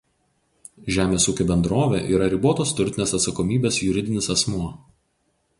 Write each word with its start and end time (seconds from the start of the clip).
Žemės 0.95 1.27
ūkio 1.33 1.47
bendrovė 1.51 2.01
yra 2.15 2.31
ribotos 2.35 2.73
turtinės 2.81 3.15
atsakomybės 3.19 3.81
juridinis 3.85 4.35
asmuo. 4.39 4.75